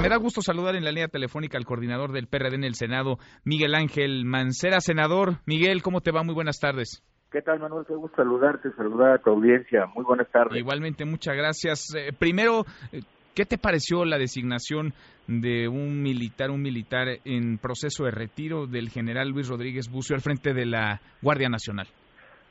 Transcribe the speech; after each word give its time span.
Me 0.00 0.08
da 0.08 0.16
gusto 0.18 0.40
saludar 0.40 0.76
en 0.76 0.84
la 0.84 0.90
línea 0.90 1.08
telefónica 1.08 1.58
al 1.58 1.64
coordinador 1.64 2.12
del 2.12 2.28
PRD 2.28 2.54
en 2.54 2.64
el 2.64 2.74
Senado, 2.74 3.18
Miguel 3.44 3.74
Ángel 3.74 4.24
Mancera. 4.24 4.78
Senador, 4.80 5.38
Miguel, 5.46 5.82
¿cómo 5.82 6.00
te 6.00 6.12
va? 6.12 6.22
Muy 6.22 6.34
buenas 6.34 6.60
tardes. 6.60 7.02
¿Qué 7.32 7.42
tal, 7.42 7.58
Manuel? 7.58 7.84
Qué 7.86 7.94
gusto 7.94 8.16
saludarte, 8.16 8.70
saludar 8.76 9.14
a 9.14 9.18
tu 9.18 9.30
audiencia. 9.30 9.86
Muy 9.94 10.04
buenas 10.04 10.28
tardes. 10.30 10.56
Igualmente, 10.56 11.04
muchas 11.04 11.36
gracias. 11.36 11.92
Eh, 11.96 12.12
primero, 12.16 12.64
eh, 12.92 13.00
¿qué 13.34 13.44
te 13.44 13.58
pareció 13.58 14.04
la 14.04 14.16
designación 14.16 14.92
de 15.26 15.66
un 15.66 16.02
militar, 16.02 16.50
un 16.50 16.62
militar 16.62 17.08
en 17.24 17.58
proceso 17.58 18.04
de 18.04 18.12
retiro 18.12 18.68
del 18.68 18.90
general 18.90 19.30
Luis 19.30 19.48
Rodríguez 19.48 19.90
Bucio 19.90 20.14
al 20.14 20.22
frente 20.22 20.54
de 20.54 20.66
la 20.66 21.00
Guardia 21.20 21.48
Nacional? 21.48 21.88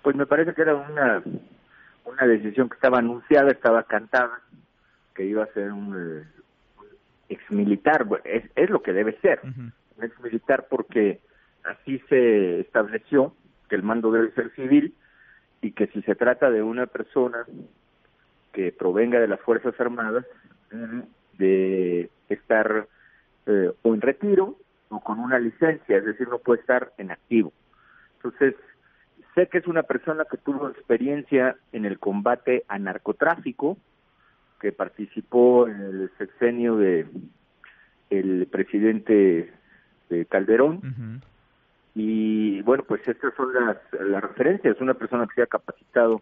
Pues 0.04 0.16
me 0.18 0.26
parece 0.26 0.54
que 0.54 0.62
era 0.62 0.76
una, 0.76 1.24
una 2.04 2.28
decisión 2.28 2.68
que 2.68 2.76
estaba 2.76 3.00
anunciada, 3.00 3.48
estaba 3.48 3.84
cantada, 3.84 4.42
que 5.16 5.26
iba 5.26 5.44
a 5.44 5.54
ser 5.54 5.72
un, 5.72 5.96
eh, 5.96 6.28
un 6.38 6.45
exmilitar. 7.30 8.06
Es, 8.24 8.44
es 8.56 8.70
lo 8.70 8.82
que 8.82 8.94
debe 8.94 9.20
ser, 9.20 9.40
un 9.44 10.04
exmilitar 10.04 10.68
porque 10.70 11.20
así 11.64 12.00
se 12.10 12.60
estableció 12.60 13.34
que 13.70 13.76
el 13.76 13.84
mando 13.84 14.12
debe 14.12 14.32
ser 14.32 14.52
civil 14.56 14.94
y 15.62 15.72
que 15.72 15.88
si 15.88 16.02
se 16.04 16.16
trata 16.16 16.50
de 16.50 16.62
una 16.62 16.86
persona 16.86 17.46
que 18.54 18.72
provenga 18.72 19.20
de 19.20 19.28
las 19.28 19.40
Fuerzas 19.42 19.74
Armadas, 19.80 20.26
debe 20.70 21.06
de 21.38 22.10
estar 22.30 22.88
eh, 23.48 23.72
o 23.82 23.94
en 23.94 24.02
retiro 24.02 24.56
o 24.90 25.00
con 25.00 25.20
una 25.20 25.40
licencia, 25.40 25.98
es 25.98 26.06
decir, 26.06 26.28
no 26.28 26.40
puede 26.40 26.62
estar 26.62 26.94
en 26.98 27.12
activo. 27.12 27.52
Entonces, 28.18 28.56
sé 29.34 29.48
que 29.48 29.58
es 29.58 29.68
una 29.68 29.84
persona 29.84 30.26
que 30.30 30.38
tuvo 30.38 30.70
experiencia 30.70 31.58
en 31.72 31.86
el 31.86 32.00
combate 32.00 32.64
a 32.68 32.80
narcotráfico, 32.80 33.78
que 34.60 34.72
participó 34.72 35.68
en 35.68 35.82
el 35.82 36.12
sexenio 36.18 36.78
de 36.78 37.06
el 38.10 38.48
presidente 38.48 39.52
de 40.10 40.26
Calderón, 40.26 41.22
y 41.96 42.62
bueno, 42.62 42.84
pues 42.84 43.08
estas 43.08 43.34
son 43.36 43.54
las, 43.54 43.78
las 43.94 44.22
referencias. 44.22 44.80
Una 44.82 44.94
persona 44.94 45.26
que 45.28 45.36
se 45.36 45.42
ha 45.44 45.48
capacitado 45.48 46.22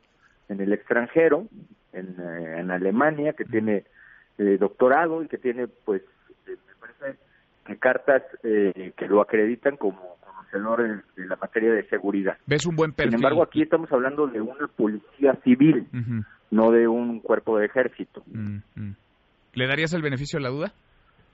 en 0.50 0.62
el 0.62 0.72
extranjero, 0.72 1.48
en, 1.94 2.16
eh, 2.20 2.59
en 2.59 2.72
Alemania, 2.72 3.34
que 3.34 3.45
tiene 3.45 3.84
eh, 4.38 4.58
doctorado 4.59 5.23
y 5.23 5.28
que 5.28 5.38
tiene, 5.38 5.68
pues, 5.68 6.03
eh, 6.47 6.58
me 6.68 6.75
parece 6.80 7.20
que 7.66 7.78
cartas 7.78 8.23
eh, 8.44 8.94
que 8.95 9.08
lo 9.08 9.22
acreditan 9.22 9.78
como 9.78 10.18
en, 10.58 11.04
en 11.18 11.30
la 11.30 11.36
materia 11.36 11.73
de 11.73 11.88
seguridad. 11.88 12.38
¿Ves 12.46 12.66
un 12.66 12.76
buen 12.76 12.94
perfil? 12.94 13.12
Sin 13.12 13.20
embargo, 13.20 13.44
aquí 13.44 13.62
estamos 13.62 13.92
hablando 13.92 14.28
de 14.28 14.42
una 14.42 14.68
policía 14.68 15.36
civil, 15.44 15.88
no 16.52 16.72
de 16.72 16.88
un 16.88 17.20
cuerpo 17.20 17.58
de 17.58 17.66
ejército. 17.66 18.23
Mm. 18.28 18.92
¿Le 19.54 19.68
darías 19.68 19.94
el 19.94 20.02
beneficio 20.02 20.38
de 20.38 20.44
la 20.44 20.50
duda? 20.50 20.74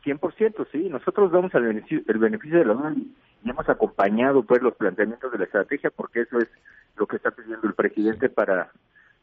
100%, 0.06 0.68
sí. 0.72 0.90
Nosotros 0.90 1.32
damos 1.32 1.54
el 1.56 1.64
beneficio, 1.64 2.02
el 2.08 2.18
beneficio 2.18 2.60
de 2.60 2.66
la 2.66 2.74
duda 2.74 2.94
y 2.96 3.14
y 3.44 3.50
hemos 3.50 3.68
acompañado 3.70 4.44
pues 4.44 4.62
los 4.62 4.76
planteamientos 4.76 5.32
de 5.32 5.38
la 5.38 5.46
estrategia 5.46 5.92
porque 5.96 6.22
eso 6.22 6.40
es 6.40 6.50
lo 6.98 7.08
que 7.08 7.16
está 7.16 7.32
pidiendo 7.32 7.68
el 7.68 7.74
presidente 7.74 8.30
para 8.30 8.72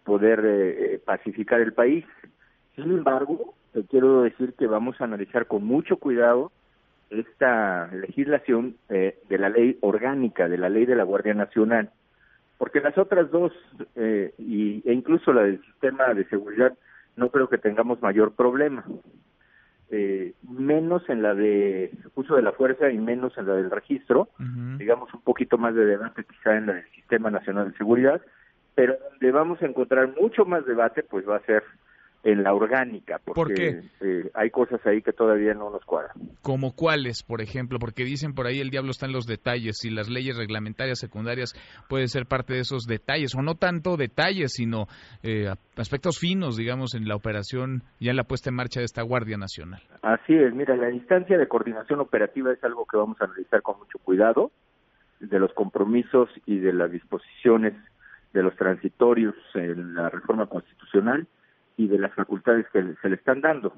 poder 0.05 0.41
eh, 0.45 0.95
eh, 0.95 1.03
pacificar 1.05 1.61
el 1.61 1.73
país. 1.73 2.05
Sin 2.75 2.85
embargo, 2.85 3.55
te 3.73 3.85
quiero 3.85 4.23
decir 4.23 4.55
que 4.55 4.67
vamos 4.67 5.01
a 5.01 5.05
analizar 5.05 5.47
con 5.47 5.65
mucho 5.65 5.97
cuidado 5.99 6.53
esta 7.11 7.89
legislación 7.93 8.77
eh, 8.89 9.19
de 9.29 9.39
la 9.39 9.49
ley 9.49 9.79
orgánica, 9.81 10.49
de 10.49 10.59
la 10.59 10.69
ley 10.69 10.87
de 10.87 10.97
la 10.97 11.05
Guardia 11.05 11.35
Nacional, 11.35 11.91
porque 12.59 12.81
las 12.81 12.97
otras 12.99 13.31
dos, 13.31 13.53
eh, 13.95 14.33
y, 14.39 14.83
e 14.89 14.93
incluso 14.93 15.33
la 15.33 15.43
del 15.43 15.62
sistema 15.65 16.15
de 16.15 16.25
seguridad, 16.27 16.77
no 17.17 17.31
creo 17.31 17.49
que 17.49 17.59
tengamos 17.59 18.01
mayor 18.03 18.33
problema. 18.33 18.84
Eh, 19.89 20.34
menos 20.43 21.09
en 21.09 21.23
la 21.23 21.33
de 21.34 21.93
uso 22.17 22.34
de 22.34 22.43
la 22.43 22.51
fuerza 22.53 22.91
y 22.91 22.99
menos 22.99 23.39
en 23.39 23.47
la 23.47 23.55
del 23.55 23.71
registro, 23.71 24.29
digamos 24.78 25.15
un 25.15 25.21
poquito 25.21 25.59
más 25.59 25.77
de 25.77 25.87
debate 25.87 26.25
quizá 26.25 26.56
en 26.56 26.67
la 26.67 26.73
del 26.75 26.91
Sistema 26.91 27.31
Nacional 27.31 27.71
de 27.71 27.78
Seguridad, 27.78 28.21
pero 28.75 28.97
donde 29.11 29.31
vamos 29.31 29.62
a 29.62 29.67
encontrar 29.67 30.12
mucho 30.21 30.44
más 30.44 30.67
debate 30.67 31.05
pues 31.05 31.28
va 31.28 31.37
a 31.37 31.47
ser 31.47 31.62
en 32.26 32.42
la 32.42 32.53
orgánica, 32.53 33.20
porque 33.25 33.34
¿Por 33.34 33.54
qué? 33.54 33.81
eh, 34.00 34.31
hay 34.34 34.50
cosas 34.50 34.84
ahí 34.84 35.00
que 35.00 35.12
todavía 35.12 35.54
no 35.54 35.70
nos 35.70 35.84
cuadran. 35.84 36.16
¿Como 36.42 36.75
cuáles, 36.75 37.22
por 37.22 37.41
ejemplo? 37.41 37.78
Porque 37.78 38.03
dicen 38.03 38.34
por 38.34 38.48
ahí 38.48 38.59
el 38.59 38.70
diablo 38.70 38.91
está 38.91 39.06
en 39.06 39.12
los 39.12 39.26
detalles 39.26 39.84
y 39.84 39.91
las 39.91 40.09
leyes 40.09 40.37
reglamentarias 40.37 40.98
secundarias 40.98 41.54
pueden 41.88 42.09
ser 42.09 42.26
parte 42.26 42.54
de 42.54 42.60
esos 42.60 42.87
detalles, 42.87 43.37
o 43.37 43.42
no 43.42 43.54
tanto 43.54 43.97
detalles, 43.97 44.54
sino 44.54 44.88
eh, 45.22 45.53
aspectos 45.76 46.19
finos, 46.19 46.56
digamos, 46.56 46.97
en 46.97 47.06
la 47.06 47.14
operación 47.14 47.84
ya 48.00 48.10
en 48.10 48.16
la 48.16 48.25
puesta 48.25 48.50
en 48.50 48.56
marcha 48.56 48.81
de 48.81 48.87
esta 48.87 49.03
Guardia 49.03 49.37
Nacional. 49.37 49.81
Así 50.03 50.34
es, 50.34 50.53
mira, 50.53 50.75
la 50.75 50.91
instancia 50.91 51.38
de 51.38 51.47
coordinación 51.47 52.00
operativa 52.00 52.53
es 52.53 52.64
algo 52.64 52.87
que 52.87 52.97
vamos 52.97 53.20
a 53.20 53.26
analizar 53.26 53.62
con 53.62 53.78
mucho 53.78 54.00
cuidado, 54.00 54.50
de 55.20 55.38
los 55.38 55.53
compromisos 55.53 56.28
y 56.44 56.58
de 56.58 56.72
las 56.72 56.91
disposiciones 56.91 57.75
de 58.32 58.43
los 58.43 58.56
transitorios 58.56 59.37
en 59.54 59.94
la 59.94 60.10
reforma 60.10 60.47
constitucional 60.47 61.28
y 61.76 61.88
de 61.88 61.98
las 61.98 62.14
facultades 62.14 62.66
que 62.72 62.94
se 63.00 63.09
le 63.09 63.16
están 63.16 63.41
dando. 63.41 63.72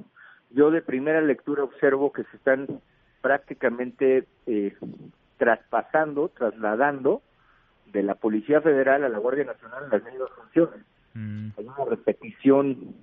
Yo 0.51 0.71
de 0.71 0.83
primera 0.83 1.21
lectura 1.21 1.65
observo 1.65 2.13
que 2.13 2.25
se 2.25 2.37
están 2.37 2.67
prácticamente 3.21 4.27
eh, 4.47 4.77
traspasando, 5.37 6.29
trasladando 6.29 7.23
de 7.87 8.03
la 8.03 8.15
Policía 8.15 8.61
Federal 8.61 9.05
a 9.05 9.09
la 9.09 9.19
Guardia 9.19 9.45
Nacional 9.45 9.89
las 9.91 10.05
mismas 10.05 10.31
funciones 10.31 10.85
Mm. 11.19 11.49
hay 11.57 11.65
una 11.65 11.85
repetición, 11.89 12.95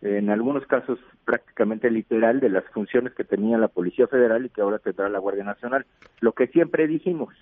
en 0.00 0.30
algunos 0.30 0.66
casos 0.66 0.98
prácticamente 1.24 1.90
literal, 1.90 2.40
de 2.40 2.48
las 2.48 2.64
funciones 2.66 3.12
que 3.14 3.24
tenía 3.24 3.58
la 3.58 3.68
Policía 3.68 4.06
Federal 4.06 4.46
y 4.46 4.48
que 4.48 4.62
ahora 4.62 4.78
tendrá 4.78 5.08
la 5.08 5.18
Guardia 5.18 5.44
Nacional. 5.44 5.84
Lo 6.20 6.32
que 6.32 6.46
siempre 6.46 6.86
dijimos, 6.86 7.34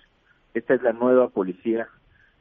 esta 0.53 0.73
es 0.73 0.81
la 0.81 0.93
nueva 0.93 1.29
Policía 1.29 1.87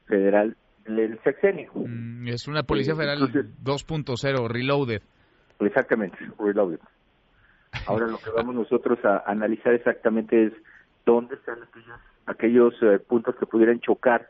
Federal 0.07 0.57
del 0.89 1.19
sexenio. 1.25 1.71
Mm, 1.75 2.29
es 2.29 2.47
una 2.49 2.63
Policía 2.63 2.95
Sí, 2.95 2.99
Federal 3.01 3.19
entonces- 3.23 3.47
2.0, 3.63 4.49
reloaded. 4.49 5.03
Exactamente, 5.61 6.19
reloaded. 6.39 6.81
Ahora 7.87 8.07
lo 8.07 8.19
que 8.19 8.31
vamos 8.31 8.55
nosotros 8.55 8.99
a 9.05 9.23
analizar 9.27 9.75
exactamente 9.75 10.47
es 10.47 10.53
dónde 11.05 11.35
están 11.35 11.59
aquellos, 11.63 12.01
aquellos 12.27 12.75
eh, 12.83 12.99
puntos 12.99 13.35
que 13.37 13.47
pudieran 13.47 13.81
chocar 13.81 14.29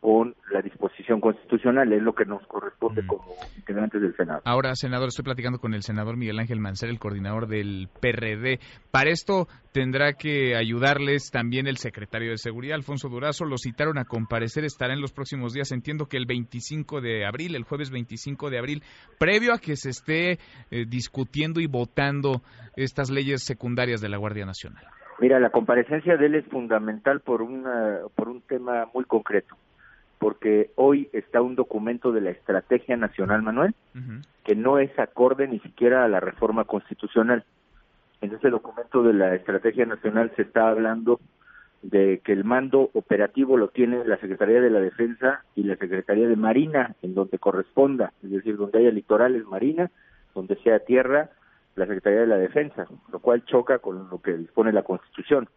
con 0.00 0.34
la 0.52 0.62
disposición 0.62 1.20
constitucional, 1.20 1.92
es 1.92 2.02
lo 2.02 2.14
que 2.14 2.24
nos 2.24 2.46
corresponde 2.46 3.02
Mm. 3.02 3.06
como 3.06 3.34
integrantes 3.56 4.00
del 4.00 4.14
Senado. 4.16 4.40
Ahora, 4.44 4.74
senador, 4.74 5.08
estoy 5.08 5.24
platicando 5.24 5.58
con 5.58 5.74
el 5.74 5.82
senador 5.82 6.16
Miguel 6.16 6.38
Ángel 6.38 6.60
Mancera, 6.60 6.92
el 6.92 6.98
coordinador 6.98 7.48
del 7.48 7.88
PRD. 8.00 8.60
Para 8.90 9.10
esto 9.10 9.48
tendrá 9.72 10.12
que 10.12 10.54
ayudarles 10.56 11.30
también 11.30 11.66
el 11.66 11.78
secretario 11.78 12.30
de 12.30 12.38
Seguridad, 12.38 12.76
Alfonso 12.76 13.08
Durazo. 13.08 13.44
Lo 13.44 13.58
citaron 13.58 13.98
a 13.98 14.04
comparecer, 14.04 14.64
estará 14.64 14.94
en 14.94 15.00
los 15.00 15.12
próximos 15.12 15.52
días. 15.52 15.72
Entiendo 15.72 16.06
que 16.06 16.16
el 16.16 16.26
25 16.26 17.00
de 17.00 17.26
abril, 17.26 17.56
el 17.56 17.64
jueves 17.64 17.90
25 17.90 18.50
de 18.50 18.58
abril, 18.58 18.82
previo 19.18 19.52
a 19.52 19.58
que 19.58 19.76
se 19.76 19.90
esté 19.90 20.38
eh, 20.70 20.84
discutiendo 20.86 21.60
y 21.60 21.66
votando 21.66 22.42
estas 22.76 23.10
leyes 23.10 23.42
secundarias 23.42 24.00
de 24.00 24.08
la 24.08 24.18
Guardia 24.18 24.46
Nacional. 24.46 24.84
Mira, 25.18 25.40
la 25.40 25.48
comparecencia 25.50 26.16
de 26.18 26.26
él 26.26 26.34
es 26.34 26.44
fundamental 26.46 27.20
por 27.20 27.40
una 27.40 28.00
por 28.14 28.28
un 28.28 28.42
tema 28.42 28.86
muy 28.92 29.04
concreto, 29.04 29.56
porque 30.26 30.72
hoy 30.74 31.08
está 31.12 31.40
un 31.40 31.54
documento 31.54 32.10
de 32.10 32.20
la 32.20 32.30
Estrategia 32.30 32.96
Nacional, 32.96 33.42
Manuel, 33.42 33.76
que 34.42 34.56
no 34.56 34.80
es 34.80 34.90
acorde 34.98 35.46
ni 35.46 35.60
siquiera 35.60 36.04
a 36.04 36.08
la 36.08 36.18
reforma 36.18 36.64
constitucional. 36.64 37.44
En 38.20 38.34
ese 38.34 38.50
documento 38.50 39.04
de 39.04 39.12
la 39.12 39.36
Estrategia 39.36 39.86
Nacional 39.86 40.32
se 40.34 40.42
está 40.42 40.68
hablando 40.68 41.20
de 41.82 42.20
que 42.24 42.32
el 42.32 42.42
mando 42.42 42.90
operativo 42.94 43.56
lo 43.56 43.68
tiene 43.68 44.04
la 44.04 44.16
Secretaría 44.16 44.60
de 44.60 44.70
la 44.70 44.80
Defensa 44.80 45.44
y 45.54 45.62
la 45.62 45.76
Secretaría 45.76 46.26
de 46.26 46.34
Marina, 46.34 46.96
en 47.02 47.14
donde 47.14 47.38
corresponda, 47.38 48.12
es 48.24 48.32
decir, 48.32 48.56
donde 48.56 48.80
haya 48.80 48.90
litorales 48.90 49.44
Marina, 49.44 49.92
donde 50.34 50.56
sea 50.56 50.80
tierra, 50.80 51.30
la 51.76 51.86
Secretaría 51.86 52.22
de 52.22 52.26
la 52.26 52.38
Defensa, 52.38 52.88
lo 53.12 53.20
cual 53.20 53.44
choca 53.44 53.78
con 53.78 54.08
lo 54.10 54.20
que 54.20 54.36
dispone 54.36 54.72
la 54.72 54.82
Constitución. 54.82 55.48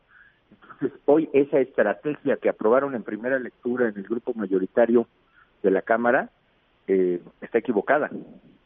Entonces, 0.51 0.99
hoy 1.05 1.29
esa 1.33 1.59
estrategia 1.59 2.37
que 2.37 2.49
aprobaron 2.49 2.95
en 2.95 3.03
primera 3.03 3.39
lectura 3.39 3.89
en 3.89 3.97
el 3.97 4.03
grupo 4.03 4.33
mayoritario 4.33 5.07
de 5.63 5.71
la 5.71 5.81
Cámara 5.81 6.29
eh, 6.87 7.21
está 7.41 7.59
equivocada. 7.59 8.09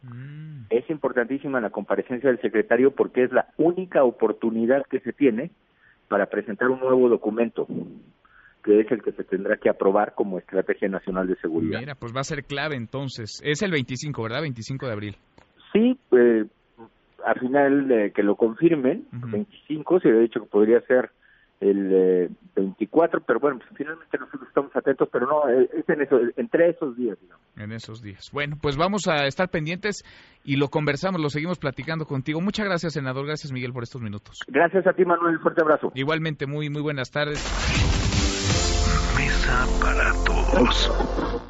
Mm. 0.03 0.65
Es 0.69 0.89
importantísima 0.89 1.59
la 1.59 1.69
comparecencia 1.69 2.29
del 2.29 2.41
secretario 2.41 2.91
porque 2.91 3.23
es 3.23 3.31
la 3.31 3.47
única 3.57 4.03
oportunidad 4.03 4.85
que 4.87 4.99
se 4.99 5.13
tiene 5.13 5.51
para 6.07 6.27
presentar 6.27 6.69
un 6.69 6.79
nuevo 6.79 7.09
documento, 7.09 7.67
que 8.63 8.81
es 8.81 8.91
el 8.91 9.01
que 9.01 9.11
se 9.13 9.23
tendrá 9.23 9.57
que 9.57 9.69
aprobar 9.69 10.13
como 10.13 10.37
Estrategia 10.37 10.87
Nacional 10.87 11.27
de 11.27 11.35
Seguridad. 11.37 11.79
Mira, 11.79 11.95
pues 11.95 12.15
va 12.15 12.21
a 12.21 12.25
ser 12.25 12.43
clave 12.43 12.75
entonces. 12.75 13.41
Es 13.43 13.61
el 13.61 13.71
25, 13.71 14.23
¿verdad? 14.23 14.41
25 14.41 14.85
de 14.85 14.91
abril. 14.91 15.15
Sí, 15.71 15.97
eh, 16.11 16.45
a 17.25 17.33
final 17.35 17.87
de 17.87 18.11
que 18.11 18.23
lo 18.23 18.35
confirmen, 18.35 19.05
Ujú. 19.17 19.31
25, 19.31 19.99
se 19.99 20.09
había 20.09 20.21
dicho 20.21 20.41
que 20.41 20.49
podría 20.49 20.81
ser 20.81 21.09
el 21.63 22.29
24, 22.55 23.19
eh, 23.19 23.23
pero 23.25 23.39
bueno, 23.39 23.59
pues, 23.59 23.69
finalmente 23.75 24.17
nosotros 24.17 24.47
estamos 24.47 24.75
atentos, 24.75 25.09
pero 25.11 25.27
no, 25.27 25.49
eh, 25.49 25.69
es 25.73 25.87
en 25.89 26.01
eso, 26.01 26.19
entre 26.35 26.69
esos 26.69 26.95
días, 26.95 27.17
digamos. 27.19 27.43
En 27.57 27.71
esos 27.71 28.01
días. 28.01 28.29
Bueno, 28.31 28.57
pues 28.61 28.77
vamos 28.77 29.07
a 29.07 29.25
estar 29.25 29.49
pendientes 29.49 30.03
y 30.43 30.57
lo 30.57 30.67
conversamos, 30.67 31.21
lo 31.21 31.29
seguimos 31.29 31.59
platicando 31.59 32.05
contigo. 32.05 32.41
Muchas 32.41 32.65
gracias, 32.65 32.93
senador. 32.93 33.25
Gracias, 33.25 33.51
Miguel, 33.51 33.73
por 33.73 33.83
estos 33.83 34.01
minutos. 34.01 34.39
Gracias 34.47 34.85
a 34.87 34.93
ti, 34.93 35.05
Manuel. 35.05 35.39
Fuerte 35.39 35.61
abrazo. 35.61 35.91
Igualmente, 35.95 36.47
muy, 36.47 36.69
muy 36.69 36.81
buenas 36.81 37.11
tardes. 37.11 37.39
Mesa 39.17 39.65
para 39.81 40.11
todos. 40.25 41.49